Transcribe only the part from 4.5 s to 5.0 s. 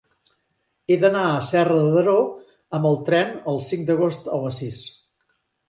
sis.